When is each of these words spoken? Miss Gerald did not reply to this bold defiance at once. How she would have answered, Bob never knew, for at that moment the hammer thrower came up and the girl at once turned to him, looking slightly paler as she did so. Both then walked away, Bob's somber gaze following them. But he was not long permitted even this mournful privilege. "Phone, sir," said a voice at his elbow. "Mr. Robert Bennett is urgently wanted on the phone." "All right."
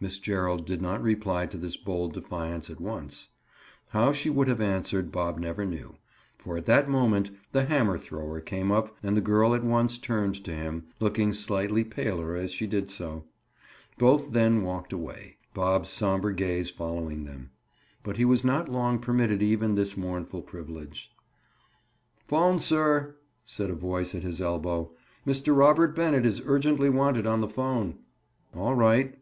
Miss 0.00 0.18
Gerald 0.18 0.64
did 0.64 0.80
not 0.80 1.02
reply 1.02 1.44
to 1.44 1.58
this 1.58 1.76
bold 1.76 2.14
defiance 2.14 2.70
at 2.70 2.80
once. 2.80 3.28
How 3.90 4.10
she 4.10 4.30
would 4.30 4.48
have 4.48 4.62
answered, 4.62 5.12
Bob 5.12 5.38
never 5.38 5.66
knew, 5.66 5.96
for 6.38 6.56
at 6.56 6.64
that 6.64 6.88
moment 6.88 7.32
the 7.52 7.66
hammer 7.66 7.98
thrower 7.98 8.40
came 8.40 8.72
up 8.72 8.96
and 9.02 9.14
the 9.14 9.20
girl 9.20 9.54
at 9.54 9.62
once 9.62 9.98
turned 9.98 10.42
to 10.44 10.54
him, 10.54 10.86
looking 11.00 11.34
slightly 11.34 11.84
paler 11.84 12.34
as 12.34 12.50
she 12.50 12.66
did 12.66 12.90
so. 12.90 13.24
Both 13.98 14.32
then 14.32 14.62
walked 14.62 14.90
away, 14.90 15.36
Bob's 15.52 15.90
somber 15.90 16.32
gaze 16.32 16.70
following 16.70 17.24
them. 17.26 17.50
But 18.02 18.16
he 18.16 18.24
was 18.24 18.46
not 18.46 18.70
long 18.70 19.00
permitted 19.00 19.42
even 19.42 19.74
this 19.74 19.98
mournful 19.98 20.40
privilege. 20.44 21.12
"Phone, 22.26 22.58
sir," 22.58 23.16
said 23.44 23.68
a 23.68 23.74
voice 23.74 24.14
at 24.14 24.22
his 24.22 24.40
elbow. 24.40 24.92
"Mr. 25.26 25.54
Robert 25.54 25.94
Bennett 25.94 26.24
is 26.24 26.40
urgently 26.46 26.88
wanted 26.88 27.26
on 27.26 27.42
the 27.42 27.50
phone." 27.50 27.98
"All 28.56 28.74
right." 28.74 29.10